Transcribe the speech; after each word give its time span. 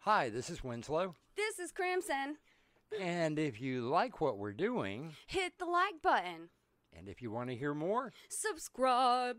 Hi, 0.00 0.30
this 0.30 0.48
is 0.50 0.64
Winslow. 0.64 1.14
This 1.36 1.58
is 1.58 1.72
Crimson. 1.72 2.36
And 3.00 3.38
if 3.38 3.60
you 3.60 3.82
like 3.88 4.20
what 4.20 4.38
we're 4.38 4.52
doing, 4.52 5.14
Hit 5.26 5.58
the 5.58 5.66
like 5.66 6.00
button. 6.02 6.48
and 6.92 7.08
if 7.08 7.22
you 7.22 7.30
want 7.30 7.50
to 7.50 7.56
hear 7.56 7.74
more, 7.74 8.12
Subscribe. 8.28 9.36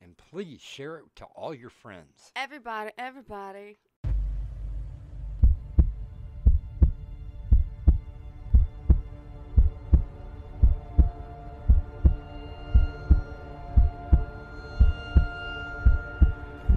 and 0.00 0.16
please 0.16 0.60
share 0.60 0.98
it 0.98 1.04
to 1.16 1.24
all 1.36 1.54
your 1.54 1.70
friends. 1.70 2.32
Everybody, 2.36 2.90
everybody. 2.98 3.78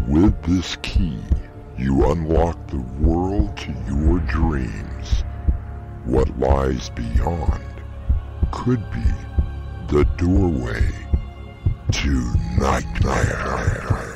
With 0.07 0.39
this 0.43 0.75
key, 0.77 1.19
you 1.85 2.03
unlock 2.09 2.57
the 2.69 2.81
world 2.99 3.55
to 3.55 3.71
your 3.87 4.17
dreams. 4.21 5.23
What 6.05 6.27
lies 6.39 6.89
beyond 6.89 7.63
could 8.51 8.81
be 8.89 9.05
the 9.89 10.03
doorway 10.17 10.89
to 11.91 12.33
nightmare. 12.57 14.14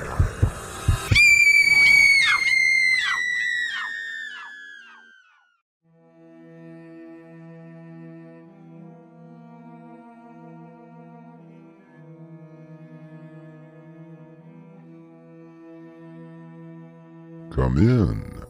Come 17.60 17.78
in. 17.78 18.42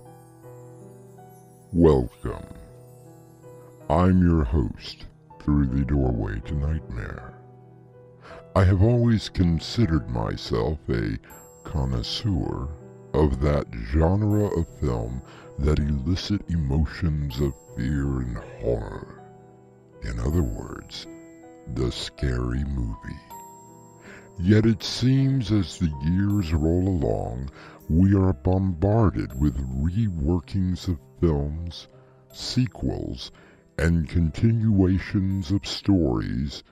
Welcome. 1.73 2.45
I'm 3.89 4.21
your 4.21 4.43
host 4.43 5.07
through 5.41 5.65
the 5.65 5.83
doorway 5.83 6.39
to 6.41 6.53
nightmare. 6.53 7.33
I 8.55 8.63
have 8.65 8.83
always 8.83 9.27
considered 9.27 10.11
myself 10.11 10.77
a 10.89 11.17
connoisseur 11.63 12.67
of 13.15 13.41
that 13.41 13.65
genre 13.91 14.45
of 14.55 14.67
film 14.79 15.23
that 15.57 15.79
elicit 15.79 16.47
emotions 16.47 17.39
of 17.39 17.55
fear 17.75 18.21
and 18.21 18.37
horror. 18.61 19.23
In 20.03 20.19
other 20.19 20.43
words, 20.43 21.07
the 21.73 21.91
scary 21.91 22.63
movie. 22.63 23.19
Yet 24.37 24.67
it 24.67 24.83
seems 24.83 25.51
as 25.51 25.79
the 25.79 25.91
years 26.03 26.53
roll 26.53 26.87
along, 26.87 27.49
we 27.89 28.13
are 28.13 28.33
bombarded 28.33 29.39
with 29.39 29.57
reworkings 29.57 30.87
of 30.87 30.99
films, 31.19 31.87
sequels, 32.31 33.31
and 33.79 34.07
continuations 34.07 35.51
of 35.51 35.65
stories 35.65 36.63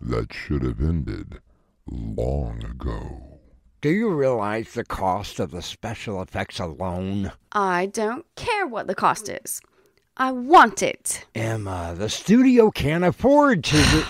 that 0.00 0.32
should 0.32 0.62
have 0.62 0.80
ended 0.80 1.40
long 1.86 2.64
ago. 2.64 3.40
Do 3.80 3.88
you 3.88 4.14
realize 4.14 4.74
the 4.74 4.84
cost 4.84 5.40
of 5.40 5.50
the 5.50 5.62
special 5.62 6.22
effects 6.22 6.60
alone? 6.60 7.32
I 7.50 7.86
don't 7.86 8.26
care 8.36 8.66
what 8.66 8.86
the 8.86 8.94
cost 8.94 9.28
is. 9.28 9.60
I 10.16 10.32
want 10.32 10.82
it. 10.82 11.24
Emma, 11.34 11.94
the 11.96 12.10
studio 12.10 12.70
can't 12.70 13.04
afford 13.04 13.64
to. 13.64 14.04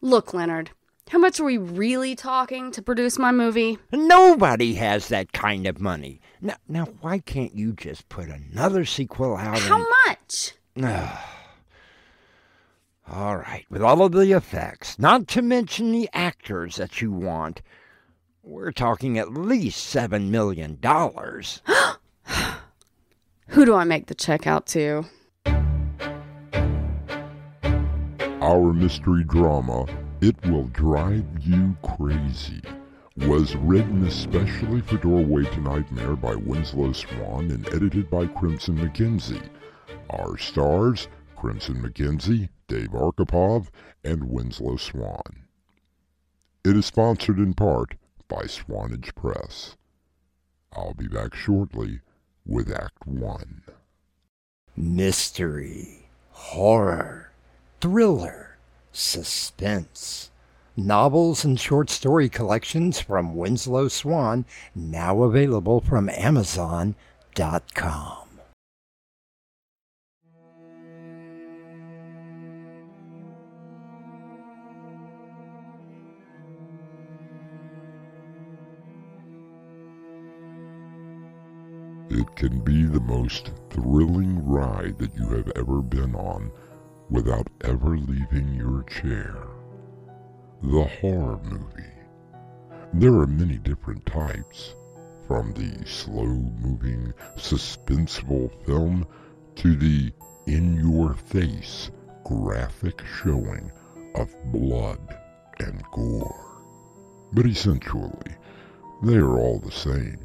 Look, 0.00 0.32
Leonard, 0.32 0.70
how 1.08 1.18
much 1.18 1.38
are 1.38 1.44
we 1.44 1.56
really 1.56 2.16
talking 2.16 2.72
to 2.72 2.82
produce 2.82 3.18
my 3.18 3.30
movie? 3.30 3.78
Nobody 3.92 4.74
has 4.74 5.08
that 5.08 5.32
kind 5.32 5.66
of 5.66 5.80
money. 5.80 6.20
Now, 6.40 6.56
now, 6.68 6.86
why 7.00 7.20
can't 7.20 7.54
you 7.54 7.72
just 7.72 8.08
put 8.08 8.28
another 8.28 8.84
sequel 8.84 9.36
out? 9.36 9.58
How 9.60 9.76
and... 9.76 9.86
much? 10.06 10.54
All 13.08 13.36
right, 13.36 13.64
with 13.70 13.82
all 13.82 14.02
of 14.02 14.10
the 14.10 14.32
effects, 14.32 14.98
not 14.98 15.28
to 15.28 15.42
mention 15.42 15.92
the 15.92 16.10
actors 16.12 16.74
that 16.74 17.00
you 17.00 17.12
want, 17.12 17.62
we're 18.42 18.72
talking 18.72 19.16
at 19.16 19.32
least 19.32 19.86
seven 19.86 20.32
million 20.32 20.78
dollars. 20.80 21.62
Who 23.48 23.64
do 23.64 23.74
I 23.76 23.84
make 23.84 24.08
the 24.08 24.14
check 24.14 24.48
out 24.48 24.66
to? 24.68 25.04
Our 28.42 28.72
mystery 28.72 29.22
drama, 29.22 29.86
It 30.22 30.34
Will 30.46 30.68
Drive 30.68 31.26
You 31.42 31.76
Crazy, 31.82 32.62
was 33.18 33.54
written 33.56 34.06
especially 34.06 34.80
for 34.80 34.96
Doorway 34.96 35.44
to 35.44 35.60
Nightmare 35.60 36.16
by 36.16 36.34
Winslow 36.34 36.92
Swan 36.92 37.50
and 37.50 37.68
edited 37.68 38.08
by 38.08 38.26
Crimson 38.26 38.78
McKenzie. 38.78 39.46
Our 40.08 40.38
stars, 40.38 41.08
Crimson 41.36 41.82
McKenzie, 41.82 42.48
Dave 42.66 42.92
Arkipov, 42.92 43.68
and 44.04 44.30
Winslow 44.30 44.78
Swan. 44.78 45.44
It 46.64 46.76
is 46.76 46.86
sponsored 46.86 47.38
in 47.38 47.52
part 47.52 47.96
by 48.26 48.46
Swanage 48.46 49.14
Press. 49.14 49.76
I'll 50.74 50.94
be 50.94 51.08
back 51.08 51.34
shortly 51.34 52.00
with 52.46 52.72
Act 52.72 53.06
1. 53.06 53.62
Mystery, 54.78 56.08
horror, 56.30 57.32
thriller, 57.82 58.55
suspense. 58.96 60.30
Novels 60.76 61.44
and 61.44 61.58
short 61.58 61.88
story 61.90 62.28
collections 62.28 63.00
from 63.00 63.34
Winslow 63.36 63.88
Swan, 63.88 64.44
now 64.74 65.22
available 65.22 65.80
from 65.80 66.08
Amazon.com. 66.10 66.94
It 82.08 82.36
can 82.36 82.60
be 82.60 82.84
the 82.84 83.00
most 83.00 83.50
thrilling 83.70 84.44
ride 84.46 84.98
that 84.98 85.14
you 85.16 85.28
have 85.28 85.50
ever 85.56 85.82
been 85.82 86.14
on 86.14 86.50
without 87.10 87.46
ever 87.62 87.96
leaving 87.96 88.54
your 88.54 88.82
chair. 88.84 89.36
The 90.62 90.84
horror 90.84 91.38
movie. 91.44 91.82
There 92.92 93.14
are 93.14 93.26
many 93.26 93.58
different 93.58 94.04
types, 94.06 94.74
from 95.26 95.52
the 95.52 95.86
slow-moving, 95.86 97.12
suspenseful 97.36 98.50
film 98.64 99.06
to 99.56 99.76
the 99.76 100.12
in-your-face, 100.46 101.90
graphic 102.24 103.02
showing 103.22 103.70
of 104.14 104.34
blood 104.52 105.18
and 105.60 105.82
gore. 105.92 106.44
But 107.32 107.46
essentially, 107.46 108.36
they 109.02 109.16
are 109.16 109.38
all 109.38 109.58
the 109.58 109.72
same 109.72 110.18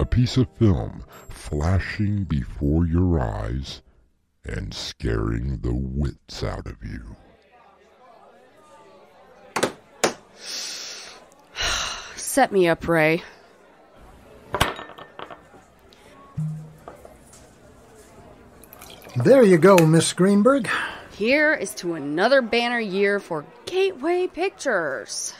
a 0.00 0.04
piece 0.04 0.36
of 0.36 0.48
film 0.56 1.02
flashing 1.28 2.24
before 2.24 2.86
your 2.86 3.18
eyes 3.20 3.82
and 4.44 4.72
scaring 4.72 5.58
the 5.58 5.74
wits 5.74 6.42
out 6.42 6.66
of 6.66 6.76
you. 6.82 7.16
Set 12.16 12.52
me 12.52 12.68
up, 12.68 12.86
Ray. 12.86 13.22
There 19.16 19.42
you 19.42 19.58
go, 19.58 19.76
Miss 19.78 20.12
Greenberg. 20.12 20.68
Here 21.10 21.52
is 21.52 21.74
to 21.76 21.94
another 21.94 22.40
banner 22.40 22.78
year 22.78 23.18
for 23.18 23.44
Gateway 23.66 24.28
Pictures. 24.28 25.34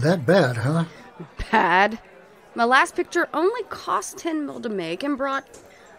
That 0.00 0.26
bad, 0.26 0.56
huh? 0.56 0.84
Bad. 1.52 2.00
My 2.56 2.64
last 2.64 2.96
picture 2.96 3.28
only 3.32 3.62
cost 3.68 4.18
10 4.18 4.46
mil 4.46 4.60
to 4.60 4.68
make 4.68 5.04
and 5.04 5.16
brought 5.16 5.44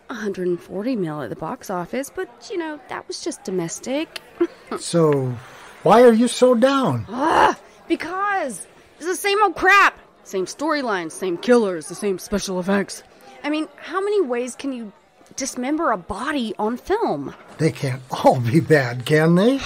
140 0.09 0.95
mil 0.95 1.21
at 1.21 1.29
the 1.29 1.35
box 1.35 1.69
office, 1.69 2.09
but 2.13 2.49
you 2.51 2.57
know, 2.57 2.79
that 2.89 3.07
was 3.07 3.21
just 3.21 3.43
domestic. 3.43 4.21
So, 4.79 5.35
why 5.81 6.03
are 6.03 6.13
you 6.13 6.27
so 6.27 6.53
down? 6.53 7.05
Ah, 7.09 7.57
because 7.87 8.67
it's 8.97 9.07
the 9.07 9.15
same 9.15 9.41
old 9.41 9.55
crap. 9.55 9.97
Same 10.23 10.45
storylines, 10.45 11.11
same 11.13 11.37
killers, 11.37 11.87
the 11.87 11.95
same 11.95 12.19
special 12.19 12.59
effects. 12.59 13.01
I 13.43 13.49
mean, 13.49 13.67
how 13.77 13.99
many 13.99 14.21
ways 14.21 14.55
can 14.55 14.71
you 14.71 14.91
dismember 15.35 15.91
a 15.91 15.97
body 15.97 16.53
on 16.59 16.77
film? 16.77 17.33
They 17.57 17.71
can't 17.71 18.01
all 18.11 18.39
be 18.39 18.59
bad, 18.59 19.05
can 19.07 19.35
they? 19.35 19.59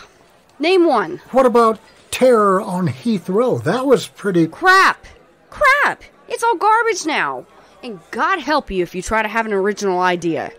Name 0.58 0.84
one. 0.86 1.18
What 1.30 1.46
about 1.46 1.78
Terror 2.10 2.60
on 2.60 2.88
Heathrow? 2.88 3.64
That 3.64 3.86
was 3.86 4.06
pretty. 4.06 4.46
Crap. 4.48 5.06
Crap. 5.48 6.02
It's 6.28 6.42
all 6.42 6.56
garbage 6.56 7.06
now. 7.06 7.46
And 7.82 8.00
God 8.10 8.38
help 8.38 8.70
you 8.70 8.82
if 8.82 8.94
you 8.94 9.02
try 9.02 9.22
to 9.22 9.28
have 9.28 9.46
an 9.46 9.52
original 9.52 10.00
idea. 10.00 10.52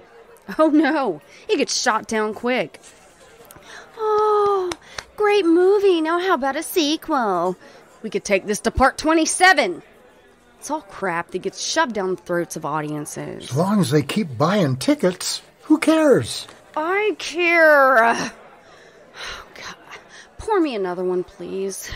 Oh 0.60 0.68
no, 0.68 1.22
it 1.48 1.58
gets 1.58 1.80
shot 1.82 2.08
down 2.08 2.34
quick. 2.34 2.80
Oh, 3.98 4.70
great 5.16 5.46
movie. 5.46 6.02
Now, 6.02 6.20
how 6.20 6.34
about 6.34 6.58
a 6.58 6.64
sequel? 6.64 7.56
We 8.02 8.10
could 8.10 8.26
take 8.26 8.46
this 8.46 8.60
to 8.62 8.72
part 8.72 8.98
27. 8.98 9.82
It's 10.60 10.70
all 10.70 10.82
crap 10.82 11.32
that 11.32 11.40
gets 11.40 11.62
shoved 11.62 11.94
down 11.94 12.16
the 12.16 12.22
throats 12.22 12.56
of 12.56 12.66
audiences. 12.66 13.50
As 13.50 13.56
long 13.56 13.80
as 13.80 13.92
they 13.92 14.02
keep 14.02 14.38
buying 14.38 14.76
tickets, 14.78 15.42
who 15.64 15.78
cares? 15.78 16.48
I 16.76 17.16
care. 17.20 18.32
Oh, 19.16 19.46
God. 19.54 19.76
Pour 20.40 20.60
me 20.60 20.74
another 20.74 21.04
one, 21.04 21.24
please. 21.24 21.92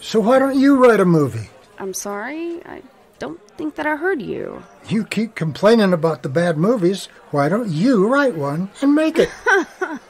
So 0.00 0.18
why 0.18 0.40
don't 0.40 0.58
you 0.58 0.84
write 0.84 0.98
a 0.98 1.04
movie? 1.04 1.48
I'm 1.82 1.94
sorry. 1.94 2.64
I 2.64 2.80
don't 3.18 3.40
think 3.58 3.74
that 3.74 3.88
I 3.88 3.96
heard 3.96 4.22
you. 4.22 4.62
You 4.88 5.04
keep 5.04 5.34
complaining 5.34 5.92
about 5.92 6.22
the 6.22 6.28
bad 6.28 6.56
movies. 6.56 7.08
Why 7.32 7.48
don't 7.48 7.70
you 7.70 8.06
write 8.06 8.36
one 8.36 8.70
and 8.80 8.94
make 8.94 9.18
it? 9.18 9.28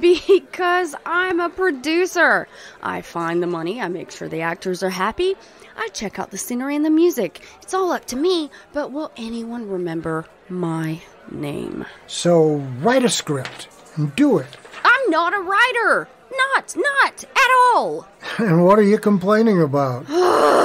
Because 0.00 0.94
I'm 1.04 1.40
a 1.40 1.50
producer. 1.50 2.46
I 2.80 3.02
find 3.02 3.42
the 3.42 3.48
money, 3.48 3.80
I 3.80 3.88
make 3.88 4.12
sure 4.12 4.28
the 4.28 4.40
actors 4.40 4.84
are 4.84 4.90
happy, 4.90 5.34
I 5.76 5.88
check 5.88 6.16
out 6.16 6.30
the 6.30 6.38
scenery 6.38 6.76
and 6.76 6.84
the 6.84 6.90
music. 6.90 7.40
It's 7.60 7.74
all 7.74 7.90
up 7.90 8.04
to 8.06 8.16
me, 8.16 8.50
but 8.72 8.92
will 8.92 9.10
anyone 9.16 9.68
remember 9.68 10.26
my 10.48 11.02
name? 11.28 11.84
so 12.06 12.56
write 12.80 13.04
a 13.04 13.08
script 13.08 13.66
and 13.96 14.14
do 14.14 14.38
it. 14.38 14.56
I'm 14.84 15.10
not 15.10 15.34
a 15.34 15.40
writer! 15.40 16.08
Not, 16.36 16.74
not 16.76 17.24
at 17.24 17.50
all! 17.74 18.06
And 18.38 18.64
what 18.64 18.78
are 18.78 18.82
you 18.82 18.98
complaining 18.98 19.60
about? 19.60 20.06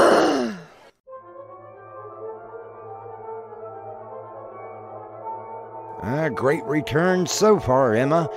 A 6.04 6.30
great 6.30 6.64
return 6.66 7.26
so 7.26 7.60
far, 7.60 7.96
Emma. 7.96 8.30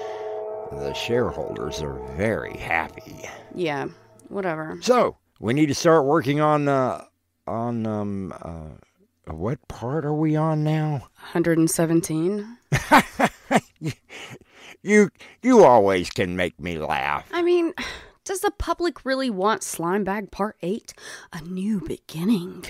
The 0.72 0.92
shareholders 0.94 1.82
are 1.82 1.98
very 2.16 2.56
happy. 2.56 3.28
Yeah, 3.54 3.88
whatever. 4.28 4.78
So, 4.80 5.16
we 5.40 5.52
need 5.54 5.66
to 5.66 5.75
start 5.75 6.04
working 6.04 6.40
on, 6.40 6.69
uh, 6.69 7.04
on, 7.46 7.86
um, 7.86 8.34
uh, 8.40 9.32
what 9.32 9.66
part 9.69 10.04
are 10.04 10.14
we 10.14 10.34
on 10.36 10.64
now? 10.64 11.08
117? 11.32 12.56
You, 14.82 15.10
you 15.42 15.64
always 15.64 16.10
can 16.10 16.36
make 16.36 16.58
me 16.60 16.78
laugh. 16.78 17.28
I 17.32 17.42
mean, 17.42 17.75
does 18.25 18.40
the 18.40 18.50
public 18.50 19.04
really 19.04 19.30
want 19.30 19.62
Slimebag 19.62 20.30
Part 20.30 20.56
8? 20.62 20.94
A 21.32 21.40
new 21.42 21.80
beginning. 21.80 22.64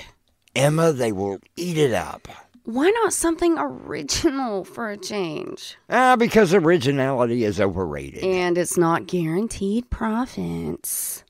Emma, 0.54 0.92
they 0.92 1.12
will 1.12 1.38
eat 1.56 1.76
it 1.76 1.92
up. 1.92 2.28
Why 2.64 2.90
not 2.90 3.12
something 3.12 3.56
original 3.58 4.64
for 4.64 4.90
a 4.90 4.96
change? 4.96 5.76
Ah, 5.88 6.16
because 6.16 6.52
originality 6.52 7.44
is 7.44 7.60
overrated. 7.60 8.22
And 8.22 8.58
it's 8.58 8.76
not 8.76 9.06
guaranteed 9.06 9.88
profits. 9.88 11.24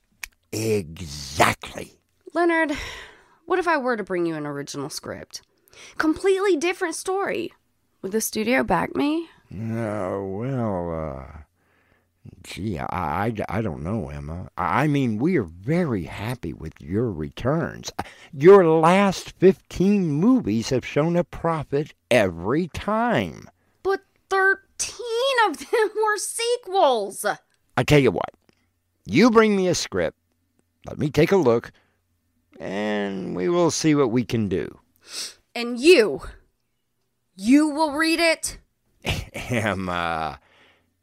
Exactly. 0.51 1.93
Leonard, 2.33 2.73
what 3.45 3.57
if 3.57 3.67
I 3.67 3.77
were 3.77 3.95
to 3.95 4.03
bring 4.03 4.25
you 4.25 4.35
an 4.35 4.45
original 4.45 4.89
script? 4.89 5.41
Completely 5.97 6.57
different 6.57 6.95
story. 6.95 7.53
Would 8.01 8.11
the 8.11 8.21
studio 8.21 8.63
back 8.63 8.95
me? 8.95 9.29
Uh, 9.51 10.19
well, 10.21 10.91
uh, 10.93 11.39
gee, 12.43 12.77
I, 12.77 12.85
I, 12.91 13.33
I 13.49 13.61
don't 13.61 13.83
know, 13.83 14.09
Emma. 14.09 14.49
I 14.57 14.87
mean, 14.87 15.17
we 15.17 15.37
are 15.37 15.43
very 15.43 16.03
happy 16.03 16.53
with 16.53 16.73
your 16.79 17.11
returns. 17.11 17.91
Your 18.31 18.65
last 18.65 19.31
15 19.39 20.11
movies 20.11 20.69
have 20.69 20.85
shown 20.85 21.15
a 21.15 21.23
profit 21.23 21.95
every 22.11 22.67
time. 22.67 23.49
But 23.81 24.01
13 24.29 24.95
of 25.47 25.57
them 25.57 25.89
were 25.95 26.17
sequels. 26.17 27.25
I 27.75 27.83
tell 27.83 27.99
you 27.99 28.11
what, 28.11 28.31
you 29.05 29.31
bring 29.31 29.55
me 29.55 29.67
a 29.67 29.75
script, 29.75 30.17
let 30.85 30.99
me 30.99 31.09
take 31.09 31.31
a 31.31 31.37
look, 31.37 31.71
and 32.59 33.35
we 33.35 33.49
will 33.49 33.71
see 33.71 33.95
what 33.95 34.11
we 34.11 34.23
can 34.23 34.47
do. 34.47 34.79
And 35.55 35.79
you, 35.79 36.21
you 37.35 37.69
will 37.69 37.93
read 37.93 38.19
it? 38.19 38.59
Emma, 39.33 39.91
uh, 39.91 40.35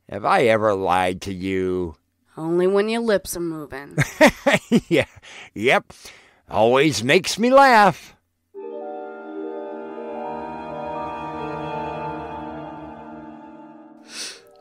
have 0.08 0.24
I 0.24 0.44
ever 0.44 0.74
lied 0.74 1.20
to 1.22 1.34
you? 1.34 1.96
Only 2.36 2.66
when 2.66 2.88
your 2.88 3.00
lips 3.00 3.36
are 3.36 3.40
moving. 3.40 3.96
yeah, 4.88 5.06
yep. 5.54 5.92
Always 6.50 7.02
makes 7.02 7.38
me 7.38 7.50
laugh. 7.50 8.14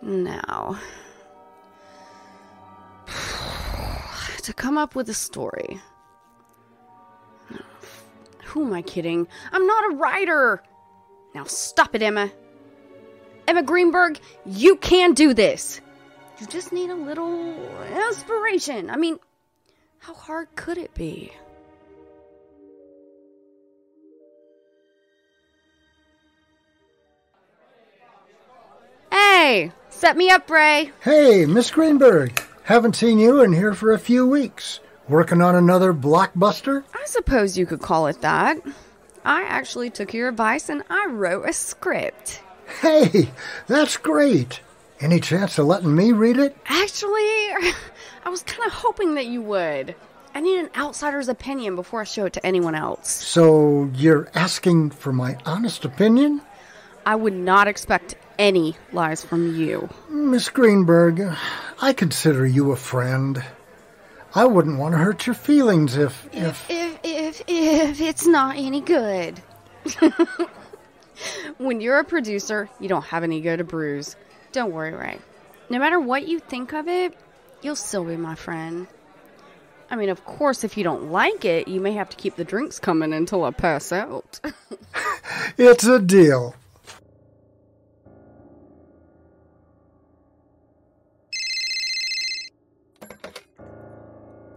Now, 0.01 0.79
to 4.43 4.53
come 4.53 4.77
up 4.77 4.95
with 4.95 5.09
a 5.09 5.13
story. 5.13 5.81
Who 8.45 8.65
am 8.65 8.73
I 8.73 8.81
kidding? 8.83 9.27
I'm 9.51 9.67
not 9.67 9.91
a 9.91 9.95
writer. 9.95 10.63
Now 11.33 11.43
stop 11.43 11.93
it, 11.93 12.01
Emma. 12.01 12.31
Emma 13.47 13.63
Greenberg, 13.63 14.19
you 14.45 14.75
can 14.75 15.13
do 15.13 15.33
this. 15.33 15.81
You 16.39 16.47
just 16.47 16.73
need 16.73 16.89
a 16.89 16.95
little 16.95 17.55
inspiration. 18.07 18.89
I 18.89 18.97
mean, 18.97 19.19
how 19.99 20.13
hard 20.13 20.47
could 20.55 20.77
it 20.77 20.93
be? 20.93 21.31
Hey, 29.11 29.71
set 29.89 30.17
me 30.17 30.29
up, 30.29 30.49
Ray. 30.49 30.91
Hey, 31.01 31.45
Miss 31.45 31.71
Greenberg. 31.71 32.41
Haven't 32.63 32.95
seen 32.95 33.19
you 33.19 33.41
in 33.41 33.53
here 33.53 33.73
for 33.73 33.93
a 33.93 33.99
few 33.99 34.27
weeks. 34.27 34.79
Working 35.07 35.41
on 35.41 35.55
another 35.55 35.93
blockbuster? 35.93 36.83
I 36.93 37.05
suppose 37.05 37.57
you 37.57 37.65
could 37.67 37.81
call 37.81 38.07
it 38.07 38.21
that. 38.21 38.57
I 39.23 39.43
actually 39.43 39.91
took 39.91 40.13
your 40.13 40.29
advice 40.29 40.69
and 40.69 40.83
I 40.89 41.07
wrote 41.07 41.47
a 41.47 41.53
script. 41.53 42.41
Hey, 42.81 43.29
that's 43.67 43.97
great. 43.97 44.59
Any 44.99 45.19
chance 45.19 45.57
of 45.57 45.67
letting 45.67 45.95
me 45.95 46.11
read 46.11 46.37
it? 46.37 46.55
Actually, 46.67 47.11
I 48.25 48.29
was 48.29 48.43
kind 48.43 48.65
of 48.65 48.73
hoping 48.73 49.15
that 49.15 49.25
you 49.25 49.41
would. 49.41 49.95
I 50.33 50.41
need 50.41 50.59
an 50.59 50.69
outsider's 50.75 51.29
opinion 51.29 51.75
before 51.75 52.01
I 52.01 52.03
show 52.03 52.25
it 52.25 52.33
to 52.33 52.45
anyone 52.45 52.75
else. 52.75 53.09
So 53.09 53.89
you're 53.95 54.29
asking 54.35 54.91
for 54.91 55.13
my 55.13 55.37
honest 55.45 55.85
opinion? 55.85 56.41
I 57.05 57.15
would 57.15 57.33
not 57.33 57.67
expect 57.67 58.15
any 58.37 58.75
lies 58.91 59.23
from 59.23 59.55
you. 59.55 59.89
Miss 60.09 60.49
Greenberg, 60.49 61.21
I 61.81 61.93
consider 61.93 62.45
you 62.45 62.71
a 62.71 62.75
friend. 62.75 63.43
I 64.33 64.45
wouldn't 64.45 64.77
want 64.77 64.93
to 64.93 64.97
hurt 64.97 65.25
your 65.25 65.35
feelings 65.35 65.95
if, 65.95 66.27
if. 66.33 66.65
If 66.69 66.99
if 67.03 67.41
if 67.47 68.01
it's 68.01 68.27
not 68.27 68.57
any 68.57 68.81
good. 68.81 69.41
when 71.57 71.81
you're 71.81 71.99
a 71.99 72.03
producer, 72.03 72.69
you 72.79 72.87
don't 72.87 73.05
have 73.05 73.23
an 73.23 73.31
ego 73.31 73.55
to 73.55 73.63
bruise. 73.63 74.15
Don't 74.51 74.71
worry, 74.71 74.93
Ray. 74.93 75.19
No 75.69 75.79
matter 75.79 75.99
what 75.99 76.27
you 76.27 76.39
think 76.39 76.73
of 76.73 76.87
it, 76.87 77.17
you'll 77.61 77.75
still 77.75 78.03
be 78.03 78.17
my 78.17 78.35
friend. 78.35 78.87
I 79.89 79.95
mean, 79.95 80.09
of 80.09 80.25
course, 80.25 80.63
if 80.63 80.77
you 80.77 80.83
don't 80.83 81.11
like 81.11 81.45
it, 81.45 81.67
you 81.67 81.79
may 81.79 81.93
have 81.93 82.09
to 82.09 82.17
keep 82.17 82.35
the 82.35 82.43
drinks 82.43 82.79
coming 82.79 83.13
until 83.13 83.43
I 83.43 83.51
pass 83.51 83.91
out. 83.91 84.39
It's 85.57 85.85
a 85.85 85.99
deal. 85.99 86.55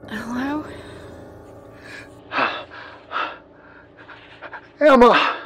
Hello? 0.09 0.65
Emma, 4.81 5.38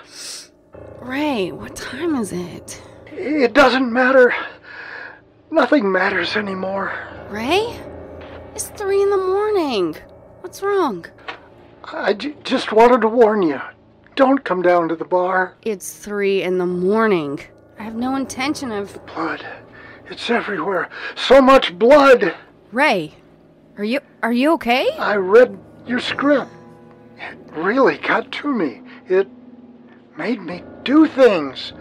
Ray, 1.04 1.50
what 1.52 1.74
time 1.76 2.14
is 2.16 2.32
it? 2.32 2.80
it 3.06 3.52
doesn't 3.54 3.92
matter. 3.92 4.32
Nothing 5.50 5.90
matters 5.90 6.36
anymore. 6.36 6.92
Ray? 7.28 7.78
It's 8.54 8.68
three 8.68 9.02
in 9.02 9.10
the 9.10 9.16
morning. 9.16 9.96
What's 10.40 10.62
wrong? 10.62 11.06
I 11.92 12.12
j- 12.12 12.36
just 12.44 12.72
wanted 12.72 13.00
to 13.00 13.08
warn 13.08 13.42
you. 13.42 13.60
Don't 14.14 14.44
come 14.44 14.62
down 14.62 14.88
to 14.88 14.96
the 14.96 15.04
bar. 15.04 15.56
It's 15.62 15.92
three 15.92 16.42
in 16.42 16.58
the 16.58 16.66
morning. 16.66 17.40
I 17.78 17.82
have 17.82 17.94
no 17.96 18.14
intention 18.14 18.70
of. 18.70 19.04
Blood. 19.06 19.44
It's 20.08 20.30
everywhere. 20.30 20.88
So 21.16 21.40
much 21.42 21.76
blood. 21.78 22.34
Ray, 22.70 23.14
are 23.76 23.84
you 23.84 24.00
are 24.22 24.32
you 24.32 24.52
okay? 24.52 24.90
I 24.98 25.16
read 25.16 25.58
your 25.86 26.00
script. 26.00 26.50
It 27.18 27.38
really 27.52 27.98
got 27.98 28.30
to 28.32 28.52
me. 28.52 28.82
It 29.08 29.28
made 30.16 30.40
me 30.40 30.62
do 30.84 31.06
things. 31.06 31.72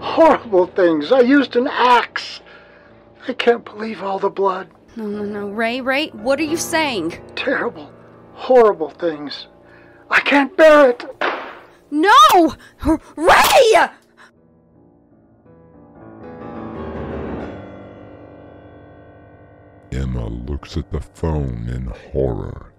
Horrible 0.00 0.66
things. 0.66 1.12
I 1.12 1.20
used 1.20 1.56
an 1.56 1.66
axe. 1.68 2.40
I 3.26 3.32
can't 3.32 3.64
believe 3.64 4.02
all 4.02 4.18
the 4.18 4.30
blood. 4.30 4.68
No, 4.96 5.06
no, 5.06 5.24
no. 5.24 5.48
Ray, 5.48 5.80
Ray, 5.80 6.08
what 6.08 6.40
are 6.40 6.44
you 6.44 6.56
saying? 6.56 7.20
Terrible, 7.36 7.92
horrible 8.34 8.90
things. 8.90 9.48
I 10.10 10.20
can't 10.20 10.56
bear 10.56 10.90
it. 10.90 11.04
No! 11.90 12.54
Ray! 13.16 13.88
Emma 19.90 20.28
looks 20.28 20.76
at 20.76 20.90
the 20.90 21.00
phone 21.00 21.68
in 21.68 21.86
horror. 22.12 22.72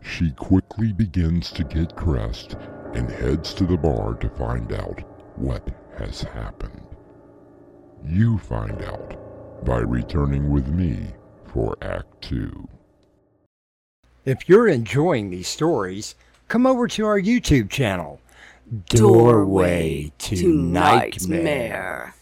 she 0.00 0.30
quickly 0.32 0.92
begins 0.92 1.50
to 1.52 1.64
get 1.64 1.96
dressed 1.96 2.56
and 2.96 3.10
heads 3.10 3.52
to 3.52 3.64
the 3.64 3.76
bar 3.76 4.14
to 4.14 4.28
find 4.30 4.72
out 4.72 5.02
what 5.36 5.68
has 5.98 6.22
happened. 6.22 6.80
You 8.02 8.38
find 8.38 8.82
out 8.82 9.64
by 9.66 9.80
returning 9.80 10.50
with 10.50 10.68
me 10.68 11.08
for 11.44 11.76
Act 11.82 12.22
2. 12.22 12.66
If 14.24 14.48
you're 14.48 14.68
enjoying 14.68 15.28
these 15.28 15.46
stories, 15.46 16.14
come 16.48 16.66
over 16.66 16.88
to 16.88 17.04
our 17.04 17.20
YouTube 17.20 17.68
channel, 17.68 18.18
Doorway 18.86 20.10
to 20.18 20.36
to 20.36 20.48
Nightmare, 20.54 22.14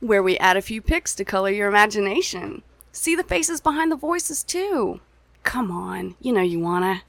where 0.00 0.22
we 0.22 0.36
add 0.38 0.58
a 0.58 0.62
few 0.62 0.82
pics 0.82 1.14
to 1.14 1.24
color 1.24 1.50
your 1.50 1.68
imagination. 1.68 2.62
See 2.92 3.16
the 3.16 3.24
faces 3.24 3.62
behind 3.62 3.90
the 3.90 3.96
voices, 3.96 4.44
too. 4.44 5.00
Come 5.42 5.70
on, 5.70 6.16
you 6.20 6.32
know 6.32 6.42
you 6.42 6.60
wanna. 6.60 7.02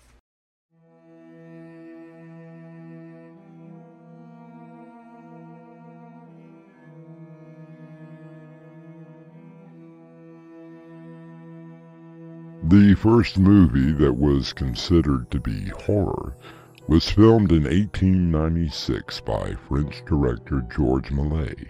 The 12.70 12.94
first 12.94 13.40
movie 13.40 13.94
that 13.94 14.14
was 14.14 14.54
considered 14.54 15.32
to 15.32 15.40
be 15.40 15.70
horror 15.70 16.36
was 16.88 17.10
filmed 17.10 17.52
in 17.52 17.64
1896 17.64 19.22
by 19.22 19.56
French 19.68 20.06
director 20.06 20.62
Georges 20.72 21.12
Méliès, 21.12 21.66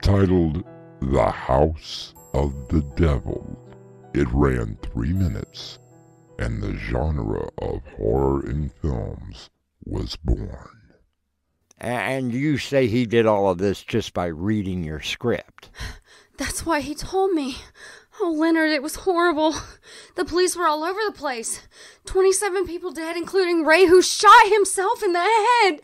titled 0.00 0.64
The 1.02 1.30
House 1.30 2.14
of 2.32 2.54
the 2.68 2.80
Devil. 2.96 3.58
It 4.14 4.26
ran 4.32 4.78
three 4.80 5.12
minutes, 5.12 5.80
and 6.38 6.62
the 6.62 6.78
genre 6.78 7.50
of 7.58 7.82
horror 7.98 8.48
in 8.48 8.70
films 8.70 9.50
was 9.84 10.16
born. 10.16 10.80
and 11.78 12.32
you 12.32 12.56
say 12.56 12.86
he 12.86 13.04
did 13.04 13.26
all 13.26 13.50
of 13.50 13.58
this 13.58 13.82
just 13.82 14.14
by 14.14 14.28
reading 14.28 14.82
your 14.82 15.02
script. 15.02 15.68
That's 16.38 16.64
why 16.64 16.80
he 16.80 16.94
told 16.94 17.32
me. 17.32 17.56
Oh, 18.20 18.30
Leonard, 18.30 18.70
it 18.70 18.82
was 18.82 18.96
horrible. 18.96 19.54
The 20.14 20.24
police 20.24 20.56
were 20.56 20.66
all 20.66 20.82
over 20.82 21.00
the 21.06 21.12
place. 21.12 21.60
27 22.06 22.66
people 22.66 22.90
dead, 22.90 23.16
including 23.16 23.64
Ray, 23.64 23.84
who 23.86 24.00
shot 24.00 24.48
himself 24.48 25.02
in 25.02 25.12
the 25.12 25.20
head. 25.20 25.80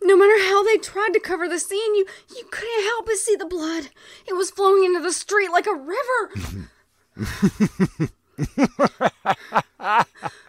No 0.00 0.16
matter 0.16 0.44
how 0.44 0.62
they 0.62 0.76
tried 0.76 1.12
to 1.14 1.20
cover 1.20 1.48
the 1.48 1.58
scene, 1.58 1.96
you, 1.96 2.06
you 2.36 2.44
couldn't 2.52 2.84
help 2.84 3.06
but 3.06 3.16
see 3.16 3.34
the 3.34 3.46
blood. 3.46 3.88
It 4.26 4.34
was 4.34 4.52
flowing 4.52 4.84
into 4.84 5.00
the 5.00 5.12
street 5.12 5.50
like 5.50 5.66
a 5.66 5.74
river. 5.74 6.68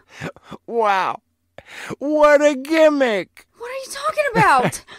Wow. 0.66 1.22
What 1.98 2.42
a 2.42 2.54
gimmick. 2.54 3.46
What 3.58 3.70
are 3.70 3.74
you 3.74 3.86
talking 3.90 4.24
about? 4.32 4.84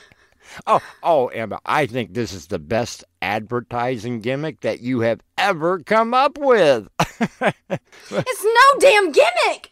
Oh, 0.68 0.82
oh, 1.02 1.28
Emma, 1.28 1.62
I 1.66 1.86
think 1.86 2.14
this 2.14 2.34
is 2.34 2.48
the 2.48 2.60
best 2.60 3.06
advertising 3.22 4.22
gimmick 4.22 4.62
that 4.62 4.82
you 4.82 5.02
have 5.02 5.22
ever 5.38 5.80
come 5.80 6.14
up 6.14 6.38
with. 6.38 6.88
it's 7.00 8.44
no 8.44 8.80
damn 8.80 9.12
gimmick. 9.12 9.72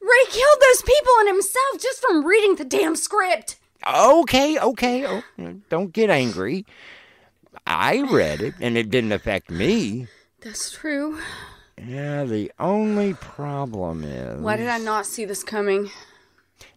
Ray 0.00 0.24
killed 0.30 0.58
those 0.60 0.82
people 0.82 1.12
and 1.20 1.28
himself 1.28 1.80
just 1.80 2.00
from 2.00 2.24
reading 2.24 2.56
the 2.56 2.64
damn 2.64 2.96
script. 2.96 3.56
okay, 3.86 4.58
okay. 4.58 5.06
Oh, 5.06 5.22
don't 5.68 5.92
get 5.92 6.10
angry. 6.10 6.64
I 7.66 8.02
read 8.02 8.40
it 8.40 8.54
and 8.60 8.76
it 8.76 8.90
didn't 8.90 9.12
affect 9.12 9.50
me. 9.50 10.06
That's 10.40 10.70
true. 10.70 11.18
Yeah, 11.84 12.24
the 12.24 12.52
only 12.58 13.14
problem 13.14 14.04
is. 14.04 14.40
Why 14.40 14.56
did 14.56 14.68
I 14.68 14.78
not 14.78 15.06
see 15.06 15.24
this 15.24 15.42
coming? 15.42 15.90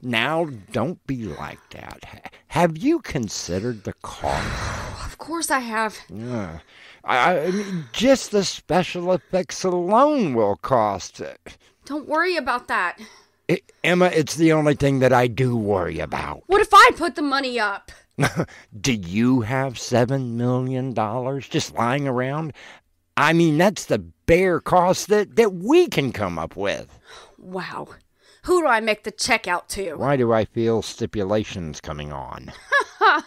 Now, 0.01 0.45
don't 0.71 1.05
be 1.07 1.23
like 1.23 1.59
that. 1.71 2.33
Have 2.47 2.77
you 2.77 2.99
considered 2.99 3.83
the 3.83 3.93
cost? 4.01 4.88
Of 5.19 5.25
course 5.27 5.51
I 5.51 5.59
have. 5.59 5.97
Yeah. 6.09 6.59
I, 7.03 7.39
I 7.39 7.51
mean, 7.51 7.85
just 7.91 8.31
the 8.31 8.43
special 8.45 9.11
effects 9.11 9.63
alone 9.65 10.33
will 10.33 10.55
cost. 10.55 11.19
uh, 11.21 11.33
Don't 11.85 12.07
worry 12.07 12.37
about 12.37 12.69
that. 12.69 12.97
I- 13.49 13.61
Emma, 13.83 14.05
it's 14.05 14.35
the 14.35 14.53
only 14.53 14.75
thing 14.75 14.99
that 14.99 15.11
I 15.11 15.27
do 15.27 15.57
worry 15.57 15.99
about. 15.99 16.43
What 16.47 16.61
if 16.61 16.69
I 16.73 16.91
put 16.95 17.15
the 17.15 17.21
money 17.21 17.59
up? 17.59 17.91
Do 18.81 18.93
you 18.93 19.41
have 19.41 19.77
seven 19.77 20.37
million 20.37 20.93
dollars 20.93 21.47
just 21.49 21.73
lying 21.75 22.07
around? 22.07 22.53
I 23.17 23.33
mean, 23.33 23.57
that's 23.57 23.85
the 23.85 23.99
bare 23.99 24.61
cost 24.61 25.07
that, 25.09 25.35
that 25.35 25.53
we 25.53 25.87
can 25.87 26.13
come 26.13 26.39
up 26.39 26.55
with. 26.55 26.97
Wow. 27.37 27.89
Who 28.43 28.61
do 28.61 28.67
I 28.67 28.79
make 28.79 29.03
the 29.03 29.11
check 29.11 29.47
out 29.49 29.67
to? 29.69 29.95
Why 29.95 30.15
do 30.15 30.31
I 30.31 30.45
feel 30.45 30.81
stipulations 30.81 31.81
coming 31.81 32.13
on? 32.13 32.53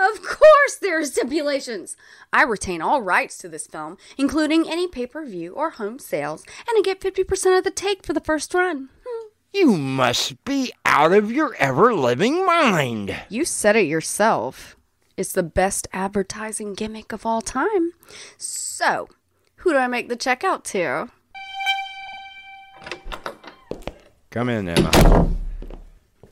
Of 0.00 0.22
course 0.22 0.76
there 0.80 0.98
are 0.98 1.04
stipulations. 1.04 1.94
I 2.32 2.44
retain 2.44 2.80
all 2.80 3.02
rights 3.02 3.36
to 3.38 3.48
this 3.48 3.66
film, 3.66 3.98
including 4.16 4.66
any 4.66 4.88
pay-per-view 4.88 5.52
or 5.52 5.70
home 5.70 5.98
sales, 5.98 6.42
and 6.66 6.78
I 6.78 6.80
get 6.82 7.00
50% 7.00 7.58
of 7.58 7.64
the 7.64 7.70
take 7.70 8.06
for 8.06 8.14
the 8.14 8.20
first 8.20 8.54
run. 8.54 8.88
Hmm. 9.06 9.28
You 9.52 9.76
must 9.76 10.42
be 10.44 10.72
out 10.86 11.12
of 11.12 11.30
your 11.30 11.54
ever 11.56 11.92
living 11.92 12.46
mind. 12.46 13.14
You 13.28 13.44
said 13.44 13.76
it 13.76 13.86
yourself. 13.86 14.74
It's 15.18 15.32
the 15.32 15.42
best 15.42 15.86
advertising 15.92 16.72
gimmick 16.72 17.12
of 17.12 17.26
all 17.26 17.42
time. 17.42 17.92
So, 18.38 19.08
who 19.56 19.72
do 19.72 19.76
I 19.76 19.86
make 19.86 20.08
the 20.08 20.16
check 20.16 20.44
out 20.44 20.64
to? 20.66 21.10
Come 24.30 24.48
in, 24.48 24.68
Emma. 24.68 25.28